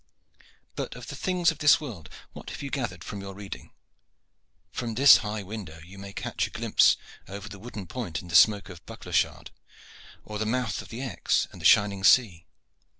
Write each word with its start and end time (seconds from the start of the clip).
"But 0.75 0.95
of 0.95 1.05
the 1.09 1.15
things 1.15 1.51
of 1.51 1.59
this 1.59 1.79
world, 1.79 2.09
what 2.33 2.49
have 2.49 2.63
you 2.63 2.71
gathered 2.71 3.03
from 3.03 3.21
your 3.21 3.35
reading? 3.35 3.69
From 4.71 4.95
this 4.95 5.17
high 5.17 5.43
window 5.43 5.79
you 5.85 5.99
may 5.99 6.11
catch 6.11 6.47
a 6.47 6.49
glimpse 6.49 6.97
over 7.27 7.47
the 7.47 7.59
wooden 7.59 7.85
point 7.85 8.19
and 8.19 8.31
the 8.31 8.35
smoke 8.35 8.67
of 8.69 8.83
Bucklershard 8.87 9.49
of 10.25 10.39
the 10.39 10.45
mouth 10.47 10.81
of 10.81 10.89
the 10.89 11.03
Exe, 11.03 11.47
and 11.51 11.61
the 11.61 11.65
shining 11.65 12.03
sea. 12.03 12.47